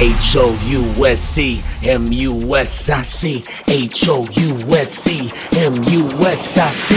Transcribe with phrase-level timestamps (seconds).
[0.00, 5.30] H O U S C M U S I C H O U S C
[5.58, 6.94] M U S I C.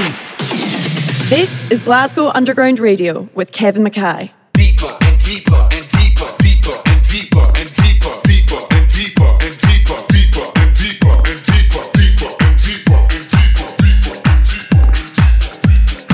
[1.27, 4.31] This is Glasgow Underground Radio with Kevin McKay.
[4.53, 9.99] Deeper and deeper and deeper, deeper and deeper and deeper, deeper and deeper and deeper,
[10.07, 14.15] deeper and deeper and deeper, deeper and deeper and deeper, deeper
[14.95, 15.11] and
[15.91, 16.13] deeper.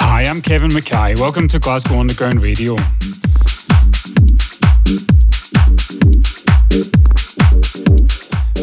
[0.00, 1.18] Hi, I'm Kevin McKay.
[1.18, 2.78] Welcome to Glasgow Underground Radio.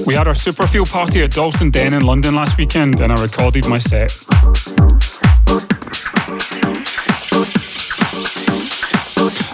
[0.06, 3.68] We had our Superfeel party at Dalston Den in London last weekend and I recorded
[3.68, 4.12] my set.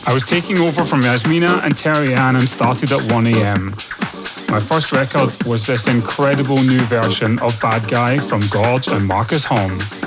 [0.08, 4.50] I was taking over from Yasmina and Terry Ann and started at 1am.
[4.50, 9.46] My first record was this incredible new version of Bad Guy from Gorge and Markus
[9.46, 9.99] Homm.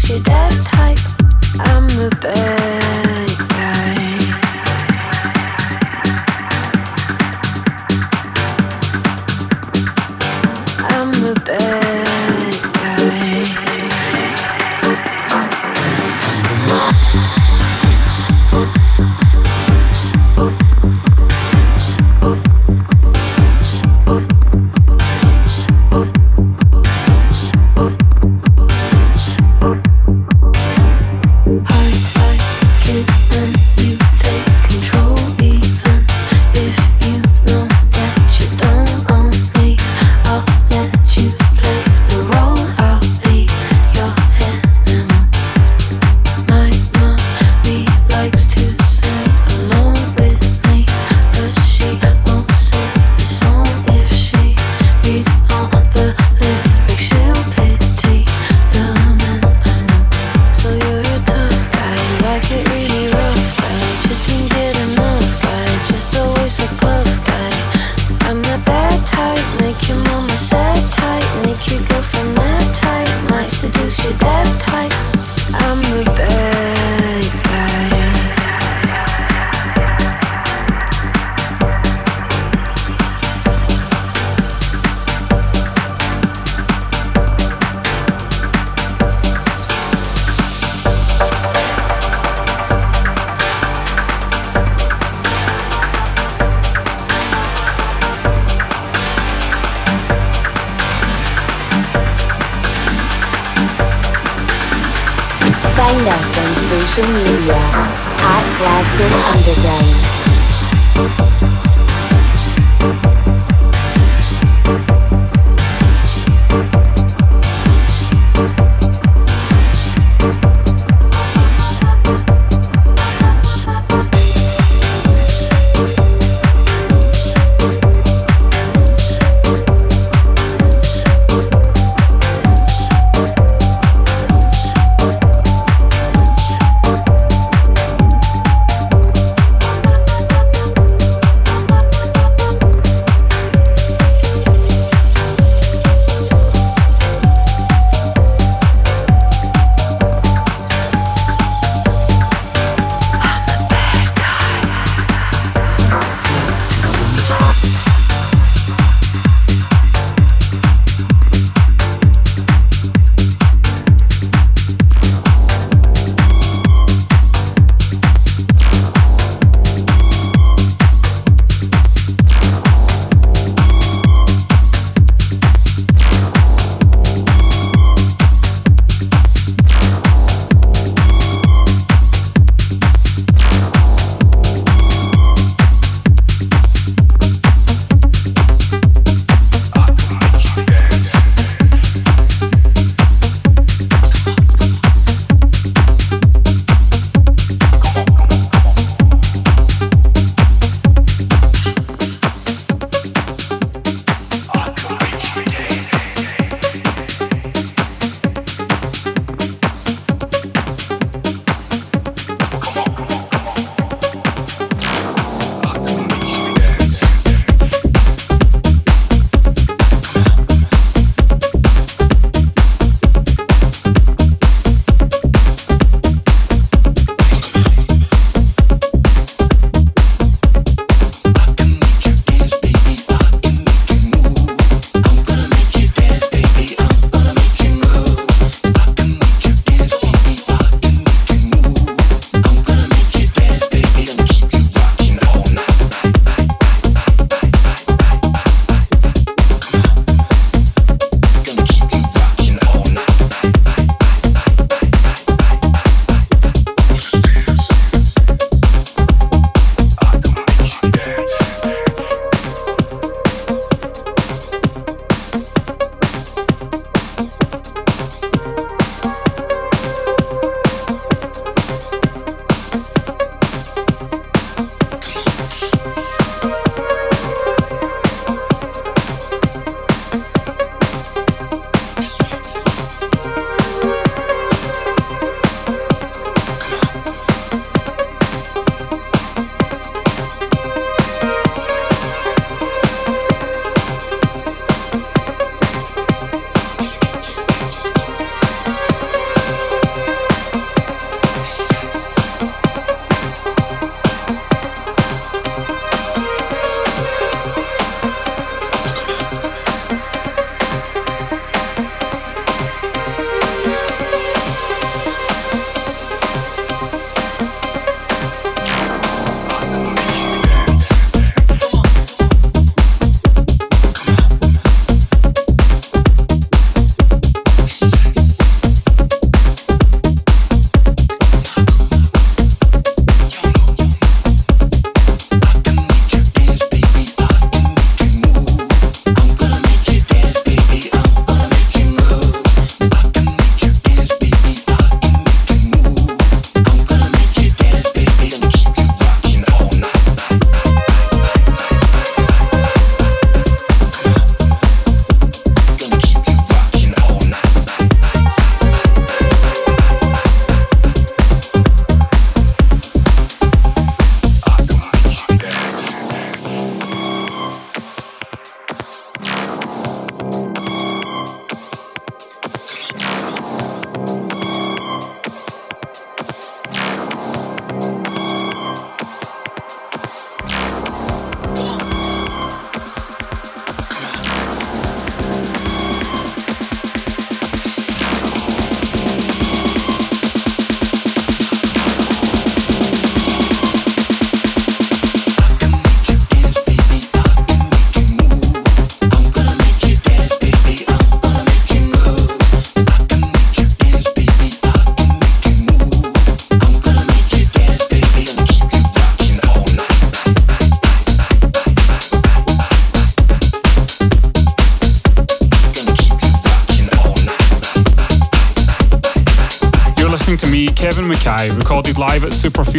[0.00, 0.98] Seduce your type.
[1.60, 3.29] I'm the bad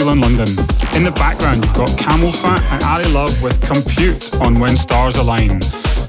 [0.02, 0.50] Superfeel in London.
[0.96, 5.18] In the background, you've got Camel CamelPhat and Ali Love with Compute on When Stars
[5.18, 5.60] Align.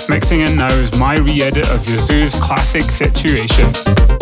[0.08, 4.21] Mixing in now is my re edit of Yazoo's classic Situation.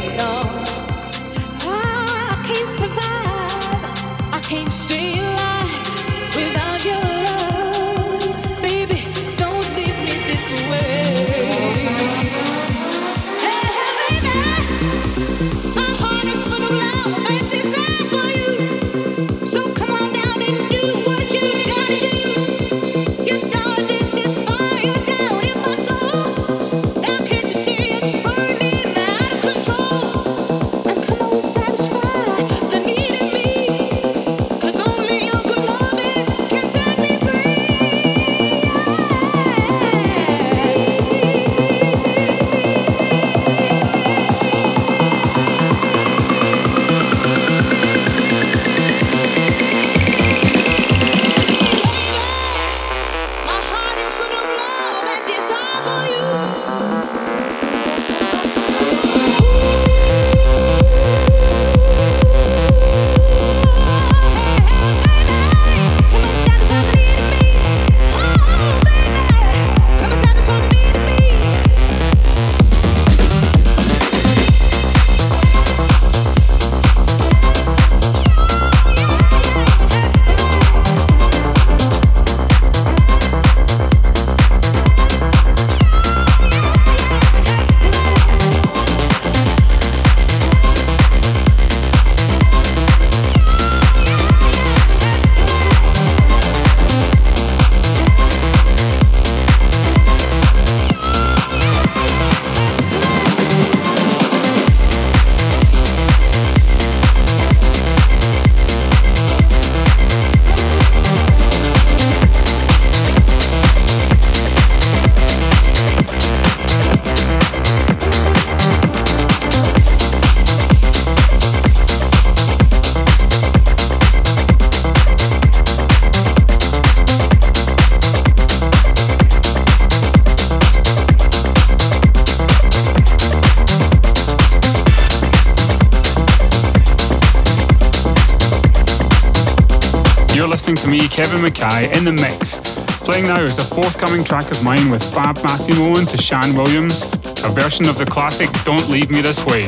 [141.11, 142.57] Kevin McKay, in the mix.
[143.03, 147.01] Playing now is a forthcoming track of mine with Fab Massimo and Shan Williams,
[147.43, 149.65] a version of the classic Don't Leave Me This Way.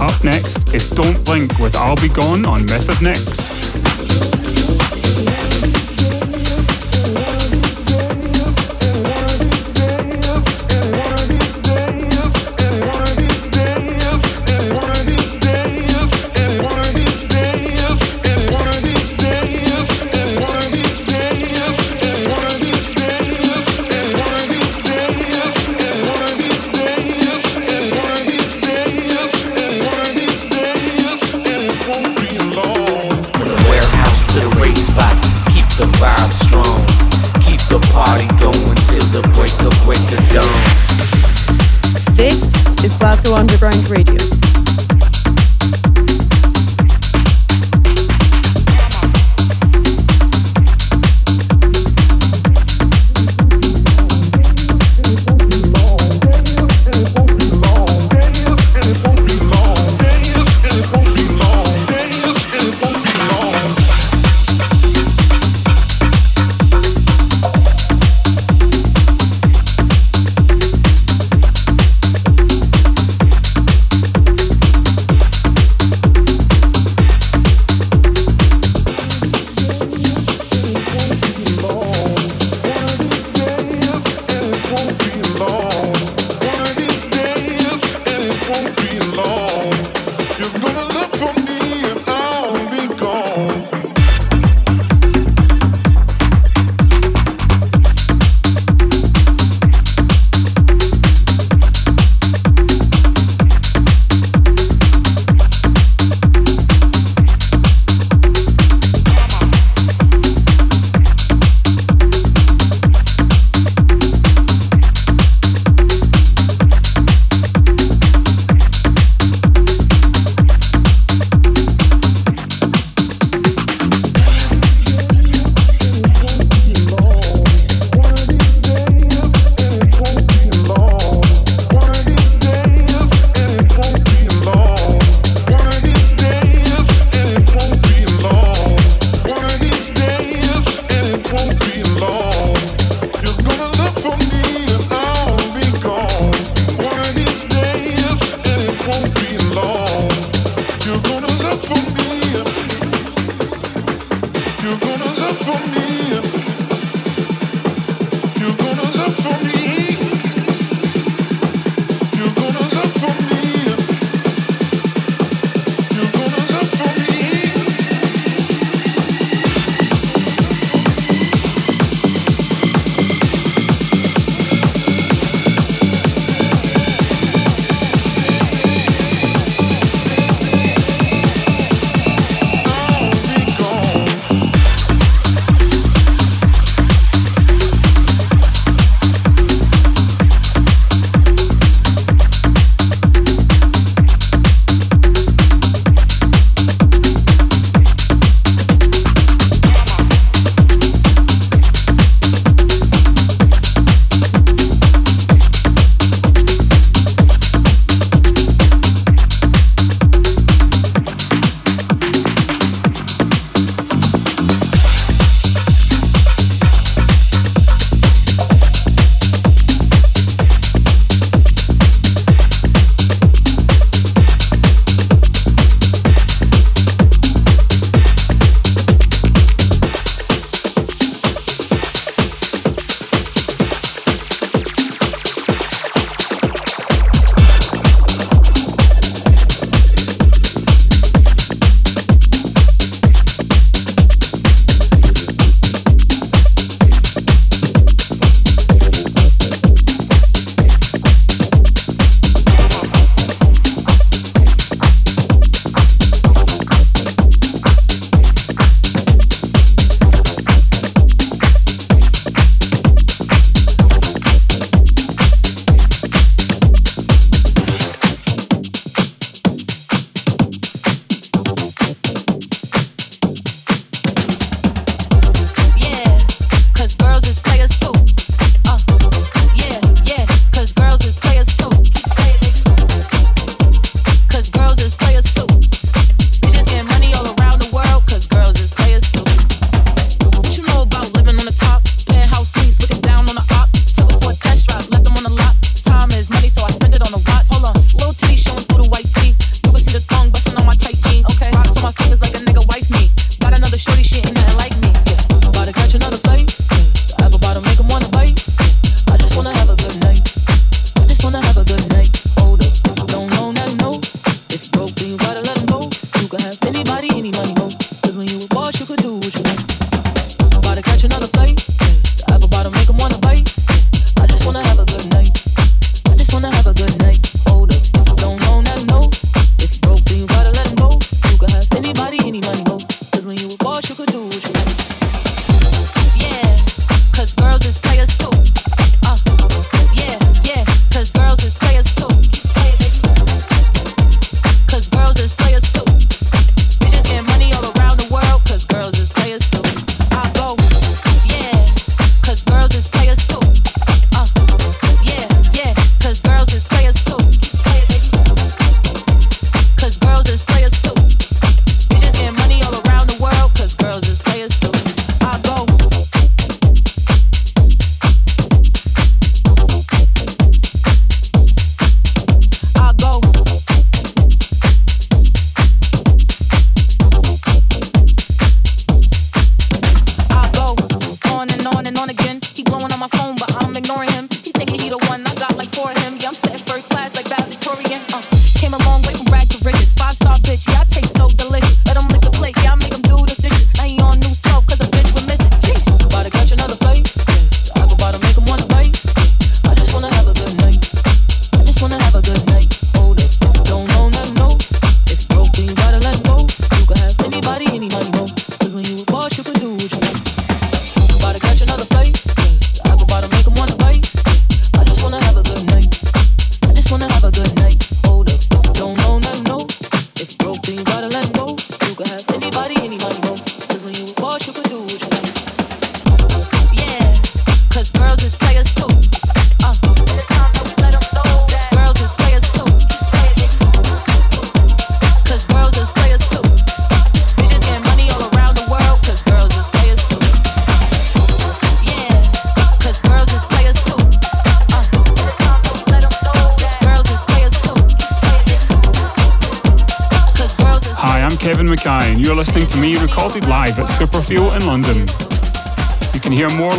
[0.00, 3.54] Up next is Don't Blink with I'll Be Gone on Myth Of Nyx.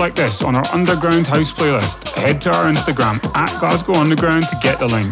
[0.05, 2.13] Like this on our Underground House playlist.
[2.13, 5.11] Head to our Instagram at Glasgow Underground to get the link.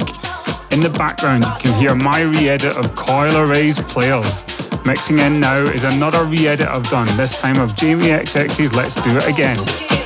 [0.72, 4.44] In the background, you can hear my re edit of Coi Leray's Players.
[4.86, 8.94] Mixing in now is another re edit I've done, this time of Jamie XX's Let's
[8.94, 10.03] Do It Again.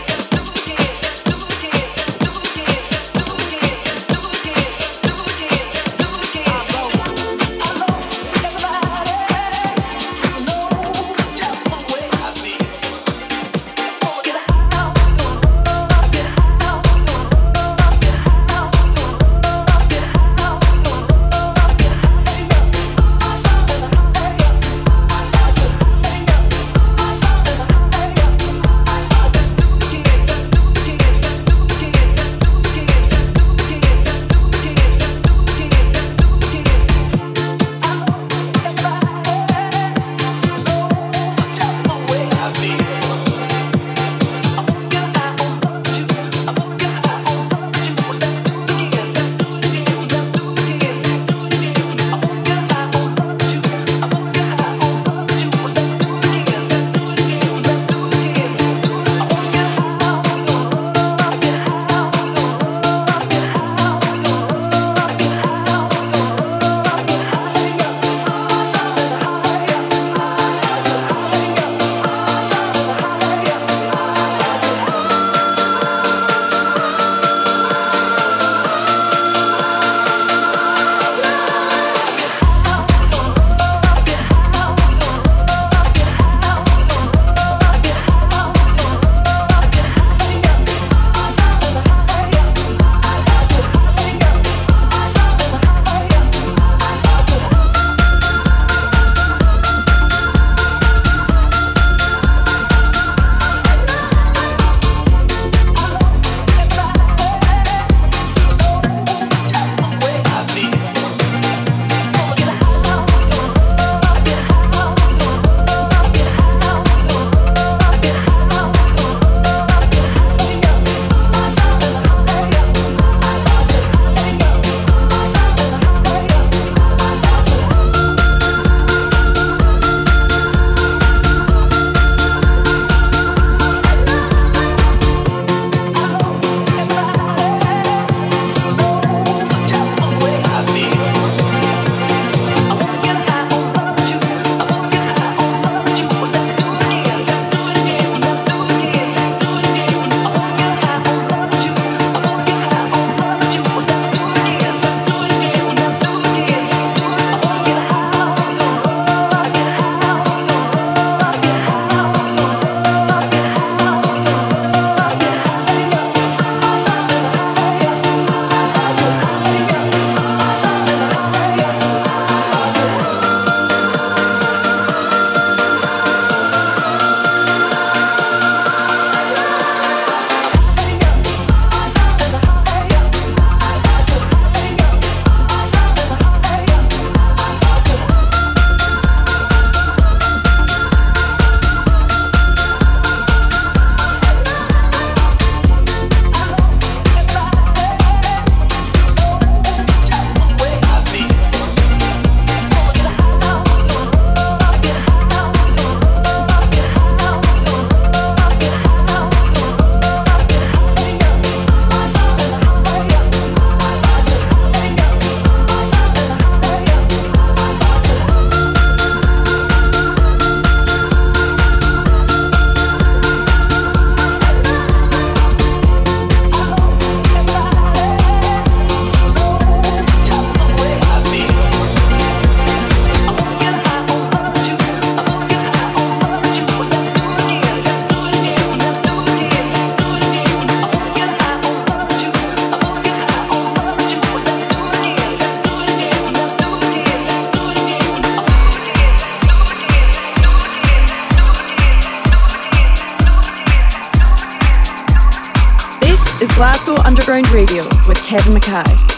[256.40, 259.17] Kevin Glasgow Underground to with Kevin McKay,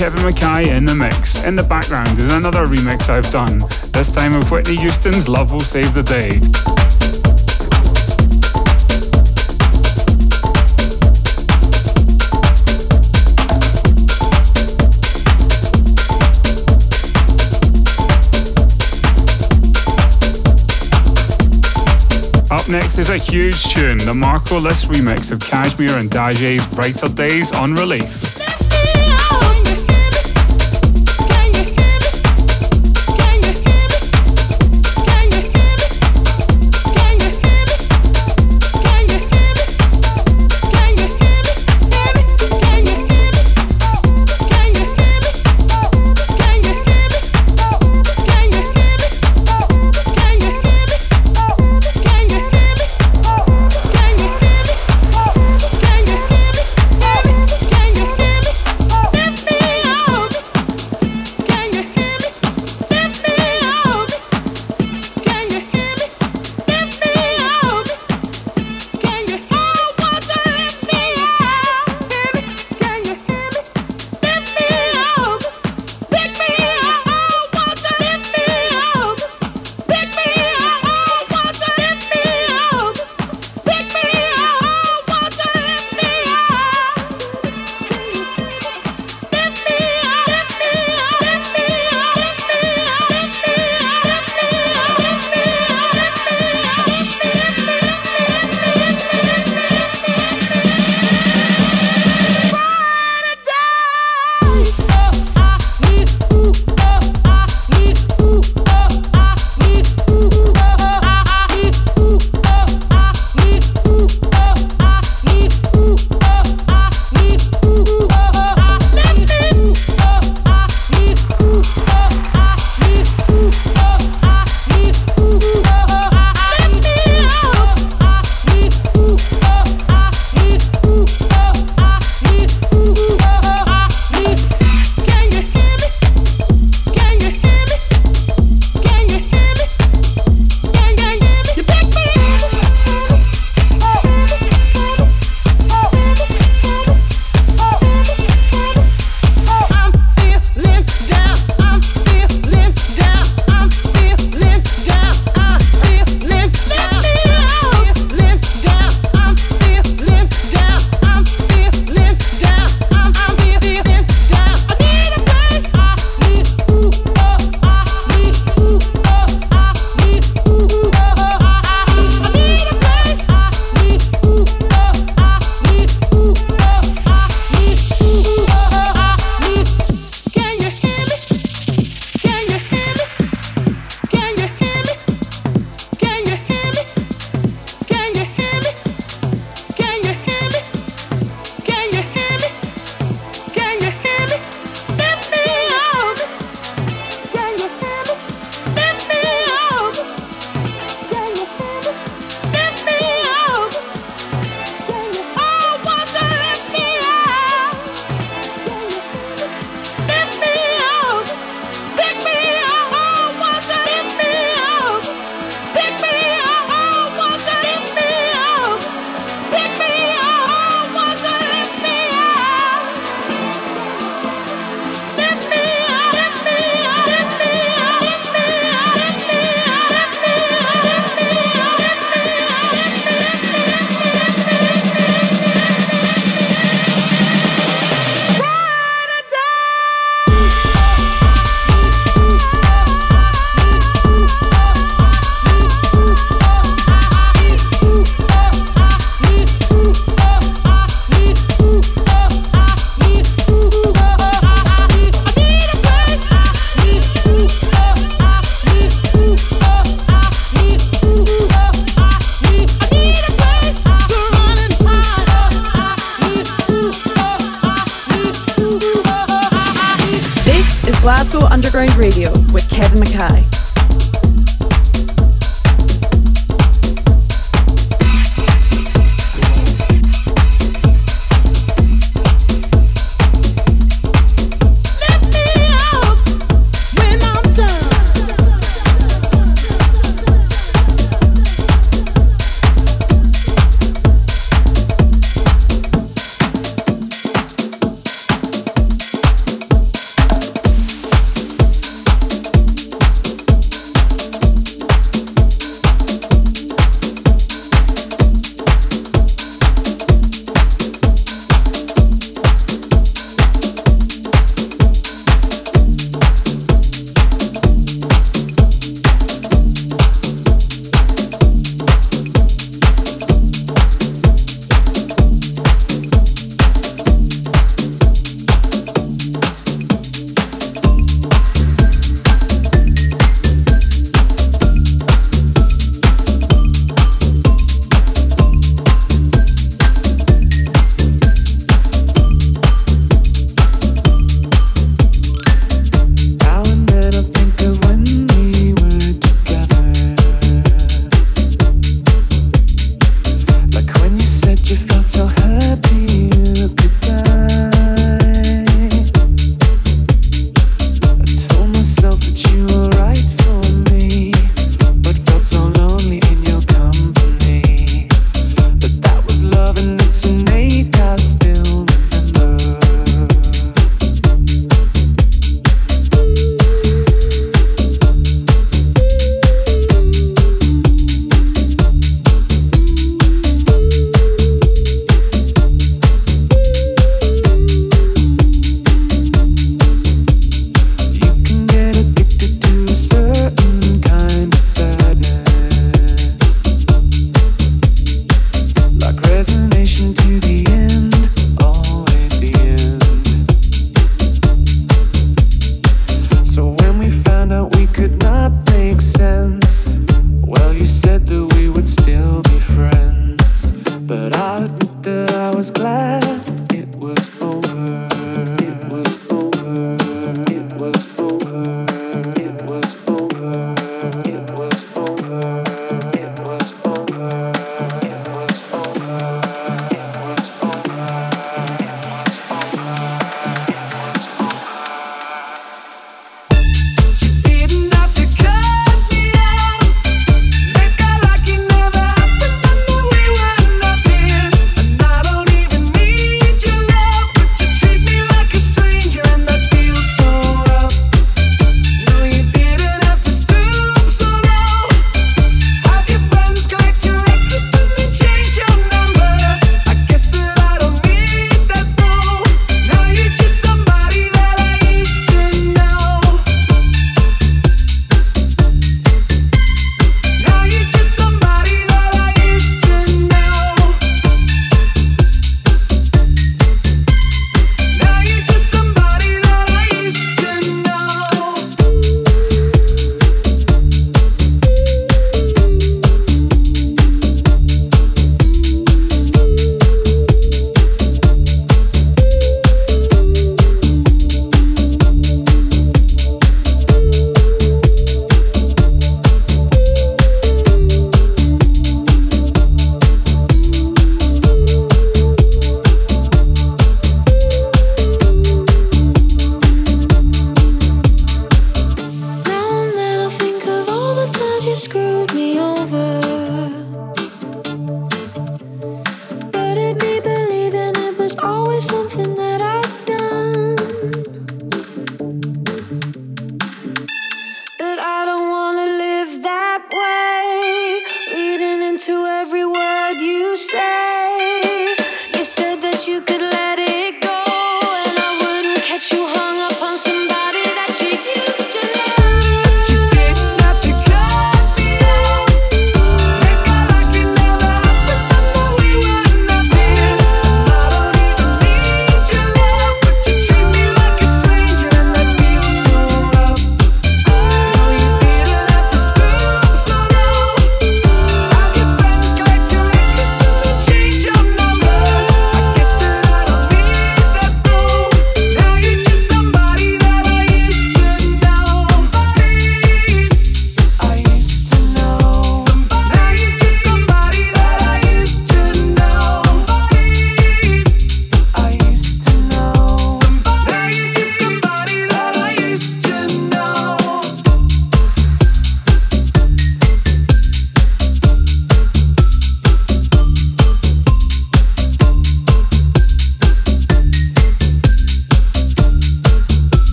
[0.00, 1.44] in the mix.
[1.44, 3.60] In the background is another remix I've done,
[3.92, 6.40] this time of Whitney Houston's Love Will Save the Day.
[22.50, 27.08] Up next is a huge tune, the Marco Lys remix of Cajmere and Dajae's Brighter
[27.08, 28.43] Days on Relief.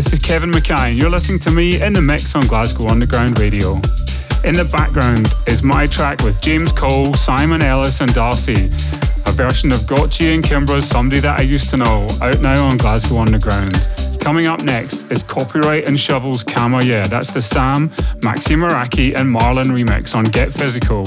[0.00, 3.38] This is Kevin McKay, and you're listening to me in the mix on Glasgow Underground
[3.38, 3.74] Radio.
[4.44, 8.72] In the background is my track with James Cole, Simon Ellis, and Darcey,
[9.28, 12.78] a version of Gotye and Kimbra's Somebody That I Used to Know, out now on
[12.78, 13.74] Glasgow Underground.
[14.20, 17.90] Coming up next is Copyright and Shovell's Kama Yeah, that's the Samm,
[18.20, 21.04] Maxi Meraki, and Marlin remix on Get Physical.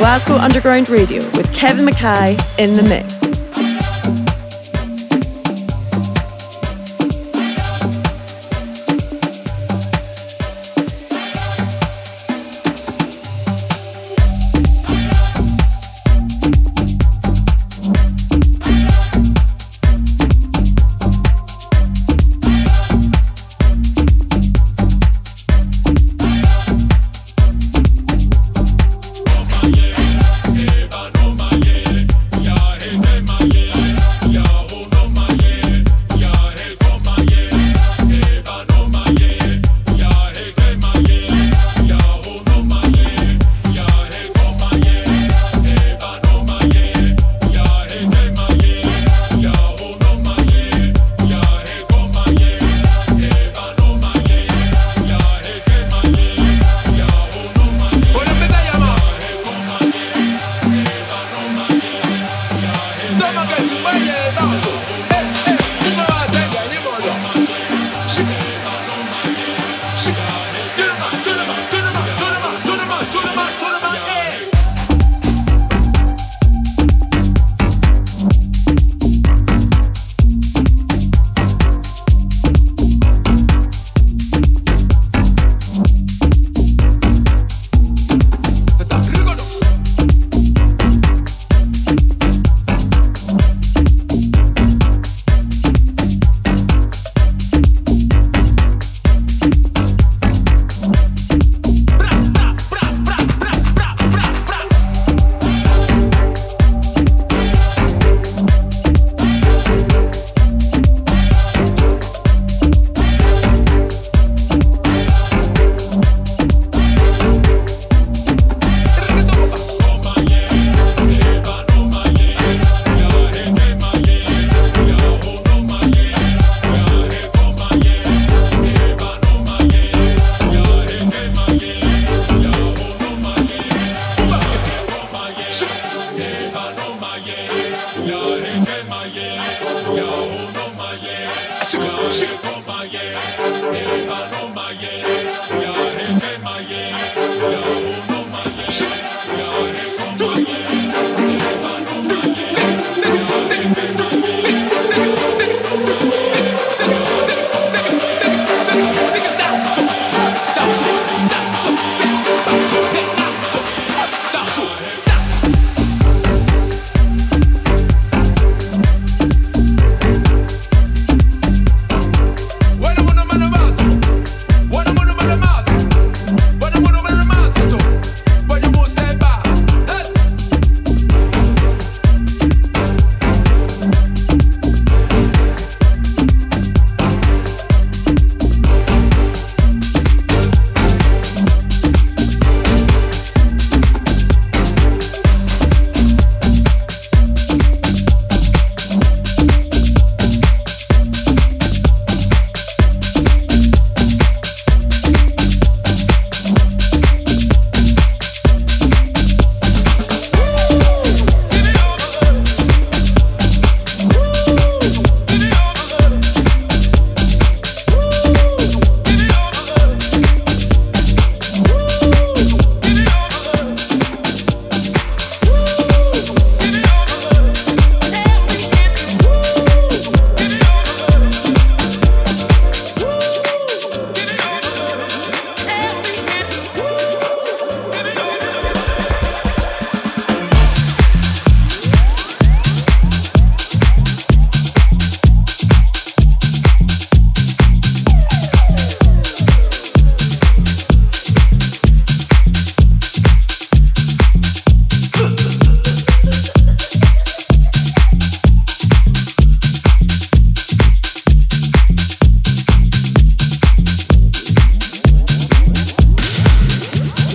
[0.00, 3.29] Glasgow Underground Radio with Kevin McKay in the mix.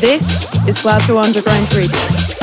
[0.05, 2.34] This is Glasgow Underground Radio.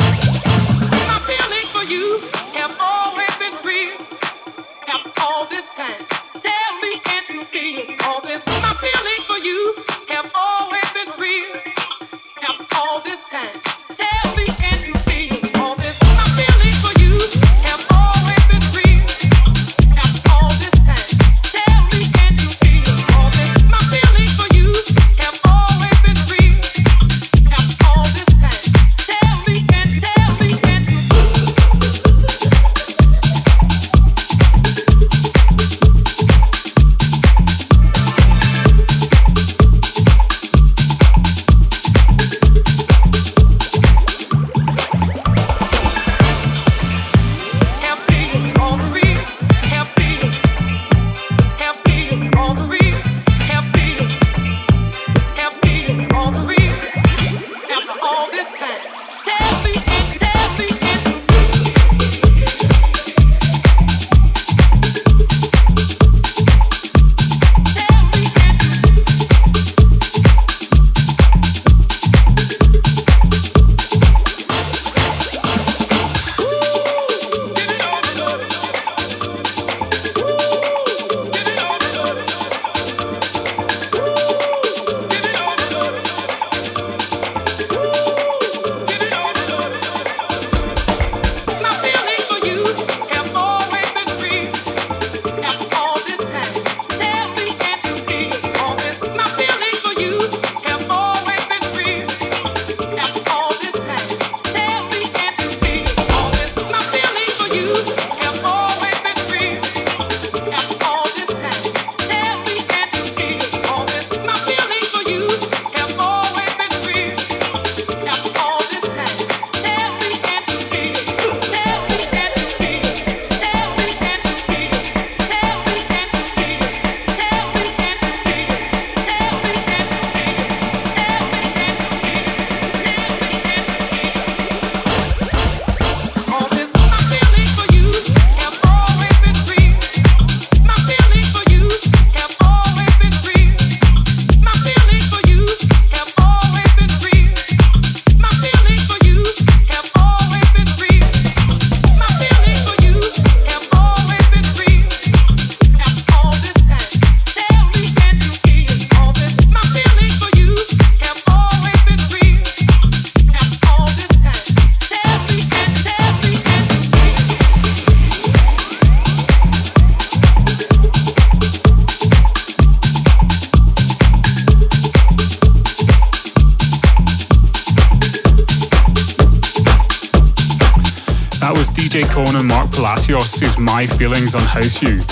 [183.82, 185.02] My Feelings on House U.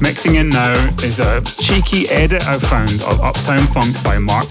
[0.00, 4.46] Mixing in now is a cheeky edit I found of Uptown Funk by Mark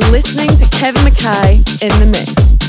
[0.00, 0.70] Ronson.
[0.70, 2.61] Kevin McKay in the mix.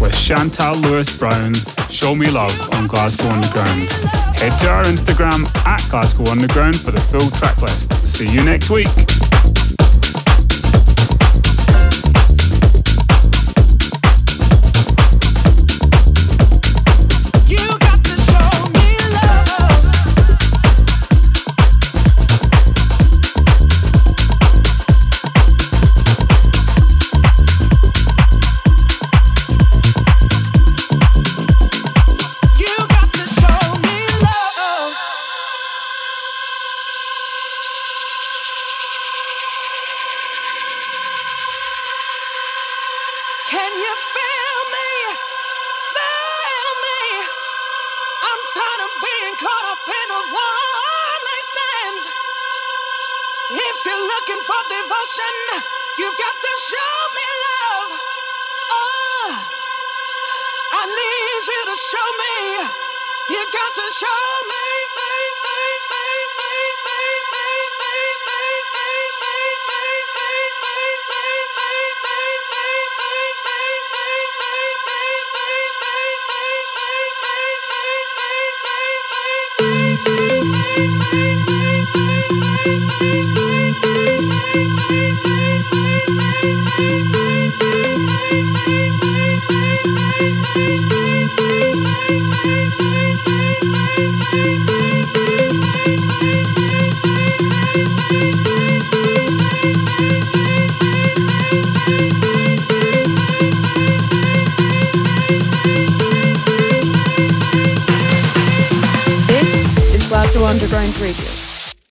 [0.00, 1.54] With Chantal Lewis Brown,
[1.90, 3.90] Show Me Love on Glasgow Underground.
[4.38, 7.92] Head to our Instagram at Glasgow Underground for the full track list.
[8.06, 8.88] See you next week.